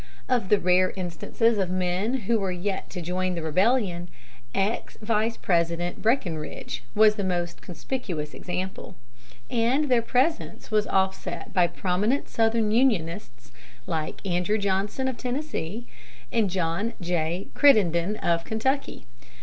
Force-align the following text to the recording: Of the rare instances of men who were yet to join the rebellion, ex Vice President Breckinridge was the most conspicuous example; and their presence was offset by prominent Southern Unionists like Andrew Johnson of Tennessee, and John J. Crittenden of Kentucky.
Of 0.27 0.49
the 0.49 0.57
rare 0.59 0.93
instances 0.95 1.59
of 1.59 1.69
men 1.69 2.21
who 2.25 2.39
were 2.39 2.51
yet 2.51 2.89
to 2.89 3.03
join 3.03 3.35
the 3.35 3.43
rebellion, 3.43 4.09
ex 4.55 4.97
Vice 4.99 5.37
President 5.37 6.01
Breckinridge 6.01 6.81
was 6.95 7.13
the 7.17 7.23
most 7.23 7.61
conspicuous 7.61 8.33
example; 8.33 8.95
and 9.51 9.89
their 9.91 10.01
presence 10.01 10.71
was 10.71 10.87
offset 10.87 11.53
by 11.53 11.67
prominent 11.67 12.29
Southern 12.29 12.71
Unionists 12.71 13.51
like 13.85 14.25
Andrew 14.25 14.57
Johnson 14.57 15.07
of 15.07 15.17
Tennessee, 15.17 15.85
and 16.31 16.49
John 16.49 16.93
J. 16.99 17.49
Crittenden 17.53 18.15
of 18.17 18.43
Kentucky. 18.43 19.05